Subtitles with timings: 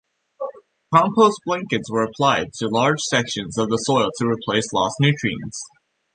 [0.91, 5.61] Compost blankets were applied to large sections of the soil to replace lost nutrients.